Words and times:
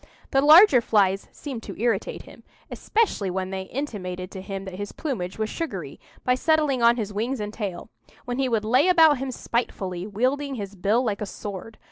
The 0.31 0.41
larger 0.41 0.81
flies 0.81 1.29
seemed 1.31 1.61
to 1.61 1.79
irritate 1.79 2.23
him, 2.23 2.41
especially 2.71 3.29
when 3.29 3.51
they 3.51 3.65
intimated 3.71 4.31
to 4.31 4.41
him 4.41 4.65
that 4.65 4.73
his 4.73 4.91
plumage 4.91 5.37
was 5.37 5.47
sugary, 5.47 5.99
by 6.23 6.33
settling 6.33 6.81
on 6.81 6.95
his 6.97 7.13
wings 7.13 7.39
and 7.39 7.53
tail; 7.53 7.91
when 8.25 8.39
he 8.39 8.49
would 8.49 8.65
lay 8.65 8.87
about 8.87 9.19
him 9.19 9.29
spitefully, 9.29 10.07
wielding 10.07 10.55
his 10.55 10.73
bill 10.73 11.03
like 11.03 11.21
a 11.21 11.27
sword. 11.27 11.77